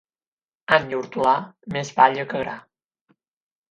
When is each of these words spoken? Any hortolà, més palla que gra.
Any 0.77 0.95
hortolà, 1.01 1.35
més 1.79 1.95
palla 2.01 2.29
que 2.35 2.45
gra. 2.47 2.61